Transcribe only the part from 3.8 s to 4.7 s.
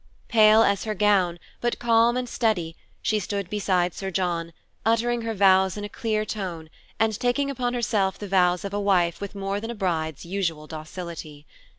Sir John,